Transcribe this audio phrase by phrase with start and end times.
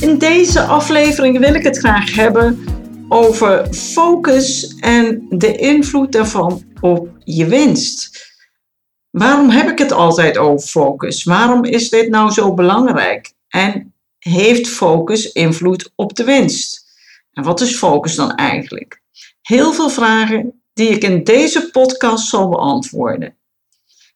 [0.00, 2.64] In deze aflevering wil ik het graag hebben
[3.08, 8.28] over focus en de invloed daarvan op je winst.
[9.10, 11.24] Waarom heb ik het altijd over focus?
[11.24, 13.32] Waarom is dit nou zo belangrijk?
[13.48, 16.84] En heeft focus invloed op de winst?
[17.32, 19.02] En wat is focus dan eigenlijk?
[19.42, 23.36] Heel veel vragen die ik in deze podcast zal beantwoorden.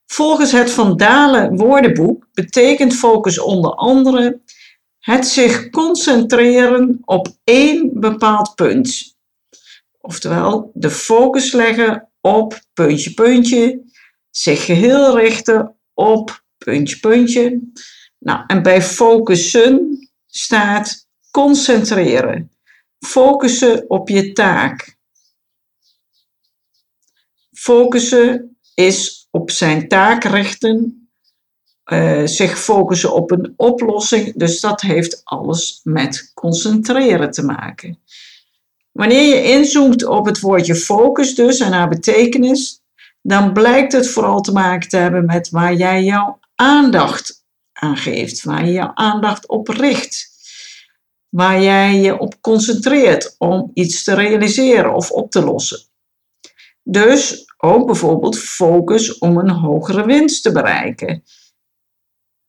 [0.06, 4.40] Volgens het Van Dalen woordenboek betekent focus onder andere
[5.04, 9.16] het zich concentreren op één bepaald punt.
[10.00, 13.82] Oftewel, de focus leggen op puntje, puntje,
[14.30, 17.60] zich geheel richten op puntje, puntje.
[18.18, 22.50] Nou, en bij focussen staat concentreren.
[22.98, 24.96] Focussen op je taak.
[27.52, 31.03] Focussen is op zijn taak richten
[31.92, 34.32] uh, zich focussen op een oplossing.
[34.36, 37.98] Dus dat heeft alles met concentreren te maken.
[38.92, 42.82] Wanneer je inzoomt op het woordje focus dus en haar betekenis,
[43.22, 48.44] dan blijkt het vooral te maken te hebben met waar jij jouw aandacht aan geeft,
[48.44, 50.28] waar je jouw aandacht op richt,
[51.28, 55.80] waar jij je op concentreert om iets te realiseren of op te lossen.
[56.82, 61.22] Dus ook bijvoorbeeld focus om een hogere winst te bereiken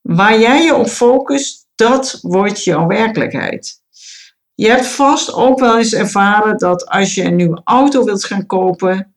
[0.06, 3.82] Waar jij je op focust, dat wordt jouw werkelijkheid.
[4.56, 8.46] Je hebt vast ook wel eens ervaren dat als je een nieuwe auto wilt gaan
[8.46, 9.16] kopen,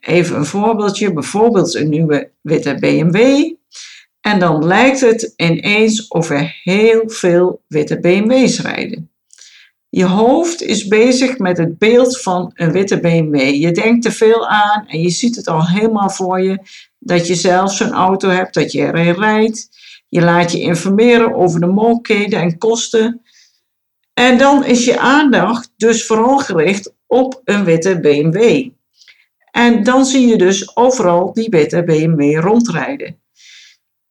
[0.00, 3.52] even een voorbeeldje, bijvoorbeeld een nieuwe witte BMW,
[4.20, 9.10] en dan lijkt het ineens of er heel veel witte BMW's rijden.
[9.88, 13.34] Je hoofd is bezig met het beeld van een witte BMW.
[13.54, 16.58] Je denkt te veel aan en je ziet het al helemaal voor je
[16.98, 19.68] dat je zelf zo'n auto hebt, dat je erin rijdt.
[20.10, 23.22] Je laat je informeren over de mogelijkheden en kosten.
[24.14, 28.68] En dan is je aandacht dus vooral gericht op een witte BMW.
[29.50, 33.18] En dan zie je dus overal die witte BMW rondrijden.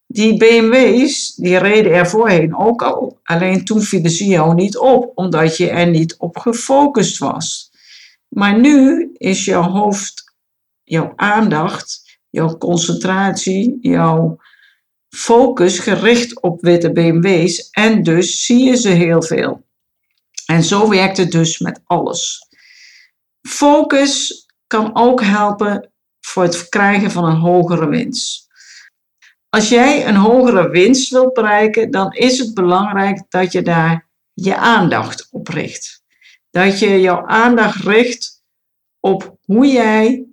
[0.06, 3.18] Die BMW's, die reden er voorheen ook al.
[3.22, 7.70] Alleen toen vielen ze jou niet op, omdat je er niet op gefocust was.
[8.28, 10.34] Maar nu is jouw hoofd,
[10.84, 14.38] jouw aandacht, jouw concentratie, jouw
[15.10, 19.68] focus gericht op witte BMW's en dus zie je ze heel veel.
[20.46, 22.48] En zo werkt het dus met alles.
[23.48, 28.48] Focus kan ook helpen voor het verkrijgen van een hogere winst.
[29.48, 34.56] Als jij een hogere winst wilt bereiken, dan is het belangrijk dat je daar je
[34.56, 36.02] aandacht op richt.
[36.50, 38.42] Dat je jouw aandacht richt
[39.00, 40.26] op hoe jij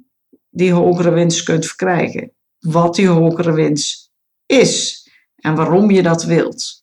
[0.50, 2.32] die hogere winst kunt verkrijgen.
[2.60, 4.07] Wat die hogere winst
[4.48, 6.82] is en waarom je dat wilt.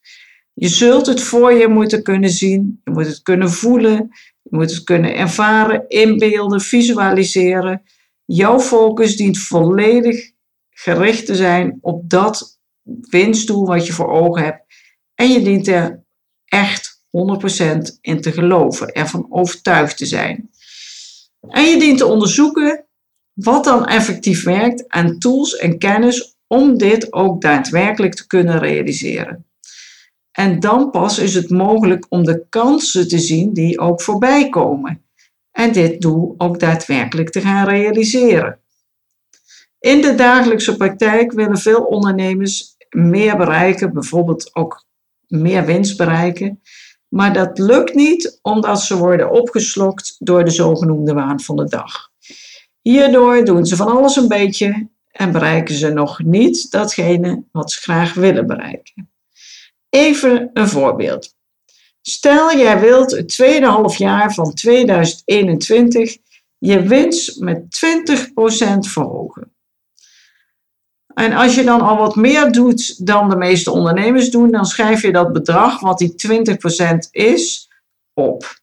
[0.53, 4.09] Je zult het voor je moeten kunnen zien, je moet het kunnen voelen,
[4.43, 7.83] je moet het kunnen ervaren, inbeelden, visualiseren.
[8.25, 10.31] Jouw focus dient volledig
[10.71, 12.59] gericht te zijn op dat
[13.11, 14.65] winstdoel wat je voor ogen hebt.
[15.15, 16.05] En je dient er
[16.45, 20.51] echt 100% in te geloven, ervan overtuigd te zijn.
[21.49, 22.87] En je dient te onderzoeken
[23.33, 29.47] wat dan effectief werkt aan tools en kennis om dit ook daadwerkelijk te kunnen realiseren.
[30.33, 35.05] En dan pas is het mogelijk om de kansen te zien die ook voorbij komen
[35.51, 38.59] en dit doel ook daadwerkelijk te gaan realiseren.
[39.79, 44.85] In de dagelijkse praktijk willen veel ondernemers meer bereiken, bijvoorbeeld ook
[45.27, 46.61] meer winst bereiken,
[47.09, 52.11] maar dat lukt niet omdat ze worden opgeslokt door de zogenoemde waan van de dag.
[52.81, 57.81] Hierdoor doen ze van alles een beetje en bereiken ze nog niet datgene wat ze
[57.81, 59.11] graag willen bereiken.
[59.89, 61.35] Even een voorbeeld.
[62.01, 66.17] Stel jij wilt het tweede halfjaar van 2021
[66.59, 69.55] je winst met 20% verhogen.
[71.15, 75.03] En als je dan al wat meer doet dan de meeste ondernemers doen, dan schrijf
[75.03, 77.71] je dat bedrag, wat die 20% is,
[78.15, 78.63] op.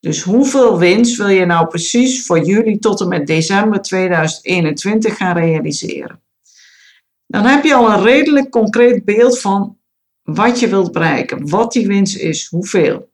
[0.00, 5.36] Dus hoeveel winst wil je nou precies voor juli tot en met december 2021 gaan
[5.36, 6.22] realiseren?
[7.26, 9.78] Dan heb je al een redelijk concreet beeld van
[10.22, 13.12] wat je wilt bereiken, wat die winst is, hoeveel.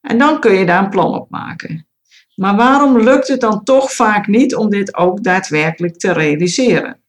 [0.00, 1.86] En dan kun je daar een plan op maken.
[2.34, 7.00] Maar waarom lukt het dan toch vaak niet om dit ook daadwerkelijk te realiseren?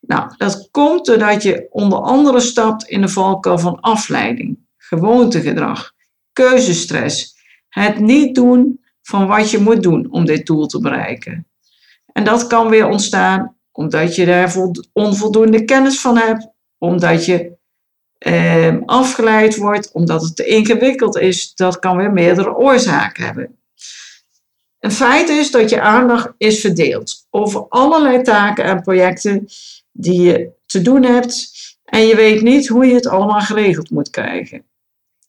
[0.00, 5.92] Nou, dat komt doordat je onder andere stapt in de valkuil van afleiding, gewoontegedrag,
[6.32, 7.35] keuzestress,
[7.84, 11.46] het niet doen van wat je moet doen om dit doel te bereiken.
[12.12, 14.54] En dat kan weer ontstaan omdat je daar
[14.92, 17.56] onvoldoende kennis van hebt, omdat je
[18.18, 21.54] eh, afgeleid wordt, omdat het te ingewikkeld is.
[21.54, 23.58] Dat kan weer meerdere oorzaken hebben.
[24.78, 29.46] Een feit is dat je aandacht is verdeeld over allerlei taken en projecten
[29.92, 31.50] die je te doen hebt
[31.84, 34.64] en je weet niet hoe je het allemaal geregeld moet krijgen.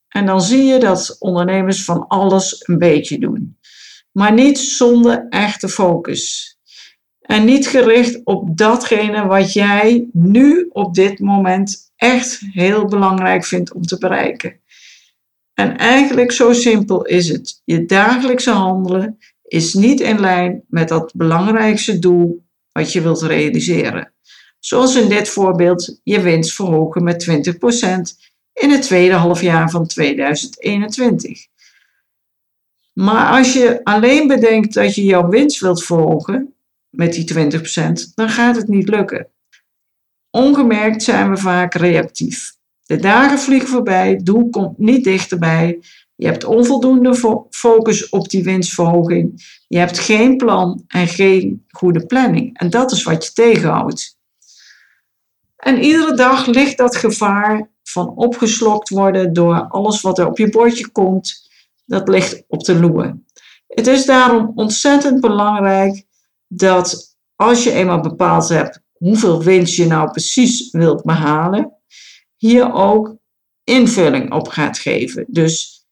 [0.08, 3.58] En dan zie je dat ondernemers van alles een beetje doen,
[4.12, 6.52] maar niet zonder echte focus.
[7.20, 13.72] En niet gericht op datgene wat jij nu op dit moment echt heel belangrijk vindt
[13.72, 14.60] om te bereiken.
[15.54, 17.62] En eigenlijk zo simpel is het.
[17.64, 24.12] Je dagelijkse handelen is niet in lijn met dat belangrijkste doel wat je wilt realiseren.
[24.58, 27.48] Zoals in dit voorbeeld je winst verhogen met
[28.24, 28.27] 20%
[28.60, 31.46] in het tweede halfjaar van 2021.
[32.92, 36.54] Maar als je alleen bedenkt dat je jouw winst wilt verhogen
[36.88, 39.28] met die 20%, dan gaat het niet lukken.
[40.30, 42.56] Ongemerkt zijn we vaak reactief.
[42.86, 45.80] De dagen vliegen voorbij, het doel komt niet dichterbij.
[46.14, 47.14] Je hebt onvoldoende
[47.50, 49.56] focus op die winstverhoging.
[49.68, 52.58] Je hebt geen plan en geen goede planning.
[52.58, 54.18] En dat is wat je tegenhoudt.
[55.56, 60.48] En iedere dag ligt dat gevaar van opgeslokt worden door alles wat er op je
[60.48, 61.50] bordje komt,
[61.84, 63.18] dat ligt op de loer.
[63.66, 66.04] Het is daarom ontzettend belangrijk
[66.46, 71.72] dat als je eenmaal bepaald hebt hoeveel winst je nou precies wilt behalen,
[72.36, 73.16] hier ook
[73.64, 75.24] invulling op gaat geven.
[75.28, 75.86] Dus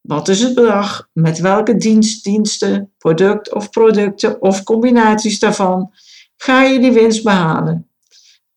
[0.00, 1.08] wat is het bedrag?
[1.12, 5.92] Met welke dienst, diensten, product of producten of combinaties daarvan
[6.36, 7.85] ga je die winst behalen?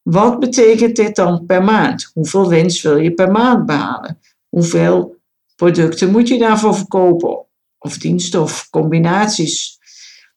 [0.01, 2.11] Wat betekent dit dan per maand?
[2.13, 4.19] Hoeveel winst wil je per maand behalen?
[4.49, 5.15] Hoeveel
[5.55, 7.45] producten moet je daarvoor verkopen?
[7.77, 9.77] Of diensten of combinaties?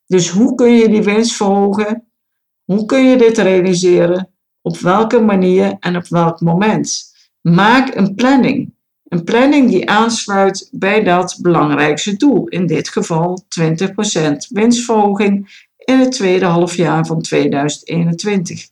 [0.06, 2.06] Dus hoe kun je die winst verhogen?
[2.64, 4.31] Hoe kun je dit realiseren?
[4.61, 7.03] Op welke manier en op welk moment?
[7.41, 8.75] Maak een planning.
[9.09, 13.53] Een planning die aansluit bij dat belangrijkste doel, in dit geval 20%
[14.49, 18.71] winstverhoging in het tweede halfjaar van 2021.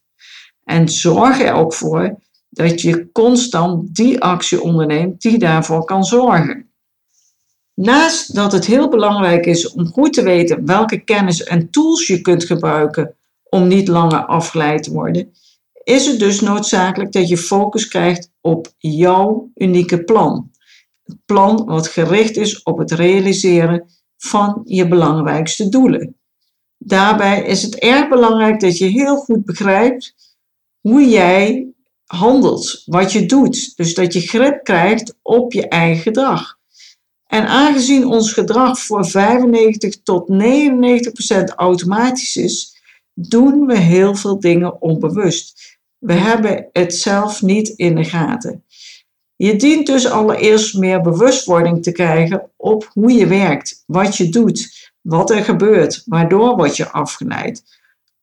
[0.64, 2.18] En zorg er ook voor
[2.48, 6.70] dat je constant die actie onderneemt die daarvoor kan zorgen.
[7.74, 12.20] Naast dat het heel belangrijk is om goed te weten welke kennis en tools je
[12.20, 13.14] kunt gebruiken
[13.48, 15.32] om niet langer afgeleid te worden,
[15.84, 20.50] is het dus noodzakelijk dat je focus krijgt op jouw unieke plan.
[21.04, 23.84] Een plan wat gericht is op het realiseren
[24.16, 26.16] van je belangrijkste doelen.
[26.78, 30.29] Daarbij is het erg belangrijk dat je heel goed begrijpt
[30.80, 31.66] hoe jij
[32.06, 33.76] handelt, wat je doet.
[33.76, 36.58] Dus dat je grip krijgt op je eigen gedrag.
[37.26, 42.76] En aangezien ons gedrag voor 95 tot 99 procent automatisch is,
[43.14, 45.78] doen we heel veel dingen onbewust.
[45.98, 48.64] We hebben het zelf niet in de gaten.
[49.36, 54.90] Je dient dus allereerst meer bewustwording te krijgen op hoe je werkt, wat je doet,
[55.00, 57.62] wat er gebeurt, waardoor word je afgeleid.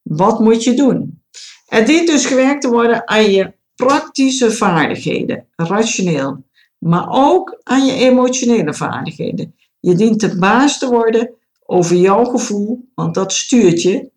[0.01, 1.21] Wat moet je doen?
[1.67, 6.43] Er dient dus gewerkt te worden aan je praktische vaardigheden, rationeel,
[6.77, 9.55] maar ook aan je emotionele vaardigheden.
[9.79, 11.31] Je dient de baas te worden
[11.65, 14.11] over jouw gevoel, want dat stuurt je.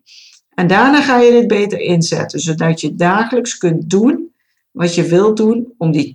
[0.49, 4.33] En daarna ga je dit beter inzetten, zodat je dagelijks kunt doen
[4.71, 6.11] wat je wilt doen om die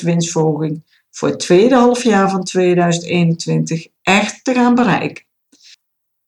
[0.00, 5.24] 20% winstverhoging voor het tweede halfjaar van 2021 echt te gaan bereiken.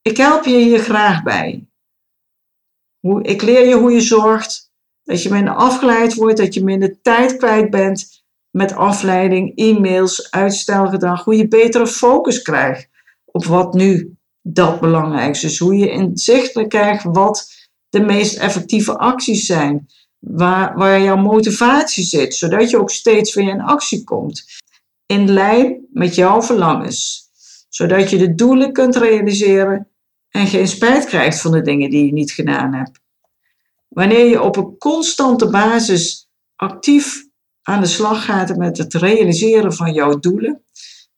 [0.03, 1.67] Ik help je hier graag bij.
[3.03, 4.71] Ik leer je hoe je zorgt
[5.03, 11.25] dat je minder afgeleid wordt, dat je minder tijd kwijt bent met afleiding, e-mails, uitstelgedrag.
[11.25, 12.89] Hoe je betere focus krijgt
[13.25, 15.59] op wat nu dat belangrijkste is.
[15.59, 19.87] Hoe je inzichtelijk krijgt wat de meest effectieve acties zijn.
[20.19, 24.45] Waar, waar jouw motivatie zit, zodat je ook steeds weer in actie komt.
[25.07, 27.31] In lijn met jouw verlangens.
[27.69, 29.92] Zodat je de doelen kunt realiseren
[30.33, 33.01] en geen spijt krijgt van de dingen die je niet gedaan hebt.
[33.89, 37.27] Wanneer je op een constante basis actief
[37.63, 40.63] aan de slag gaat met het realiseren van jouw doelen,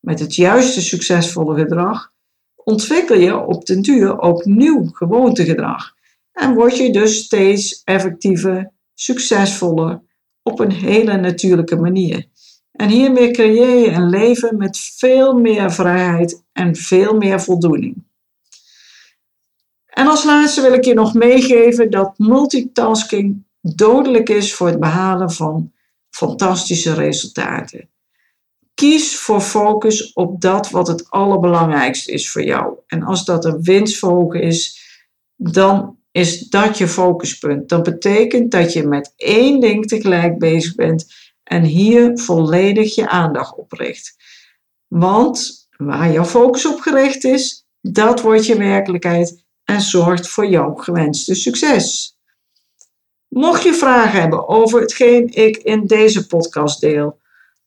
[0.00, 2.12] met het juiste succesvolle gedrag,
[2.54, 5.94] ontwikkel je op den duur ook nieuw gewoontegedrag.
[6.33, 10.02] En word je dus steeds effectiever, succesvoller,
[10.42, 12.26] op een hele natuurlijke manier.
[12.73, 18.04] En hiermee creëer je een leven met veel meer vrijheid en veel meer voldoening.
[19.94, 25.30] En als laatste wil ik je nog meegeven dat multitasking dodelijk is voor het behalen
[25.30, 25.72] van
[26.10, 27.88] fantastische resultaten.
[28.74, 32.74] Kies voor focus op dat wat het allerbelangrijkste is voor jou.
[32.86, 34.82] En als dat een winstverhogen is,
[35.36, 37.68] dan is dat je focuspunt.
[37.68, 41.06] Dat betekent dat je met één ding tegelijk bezig bent
[41.42, 44.16] en hier volledig je aandacht op richt.
[44.88, 50.75] Want waar jouw focus op gericht is, dat wordt je werkelijkheid en zorgt voor jouw
[50.75, 52.18] gewenste succes.
[53.28, 57.21] Mocht je vragen hebben over hetgeen ik in deze podcast deel,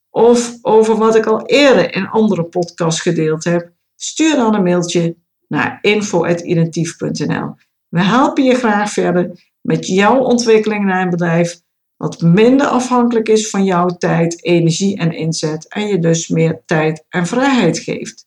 [0.09, 5.15] of over wat ik al eerder in andere podcasts gedeeld heb, stuur dan een mailtje
[5.47, 7.55] naar info.identief.nl.
[7.87, 11.61] We helpen je graag verder met jouw ontwikkeling naar een bedrijf
[11.97, 17.05] wat minder afhankelijk is van jouw tijd, energie en inzet en je dus meer tijd
[17.09, 18.25] en vrijheid geeft.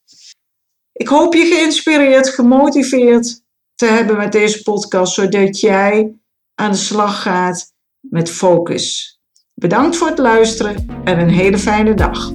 [0.93, 3.40] Ik hoop je geïnspireerd, gemotiveerd
[3.81, 6.15] te hebben met deze podcast, zodat jij
[6.55, 9.19] aan de slag gaat met focus.
[9.55, 12.33] Bedankt voor het luisteren en een hele fijne dag.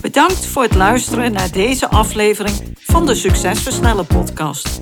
[0.00, 4.80] Bedankt voor het luisteren naar deze aflevering van de Succes Versnellen podcast.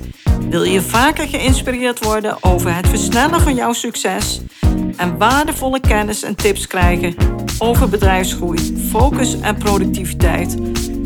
[0.49, 4.41] Wil je vaker geïnspireerd worden over het versnellen van jouw succes
[4.95, 7.15] en waardevolle kennis en tips krijgen
[7.59, 10.57] over bedrijfsgroei, focus en productiviteit,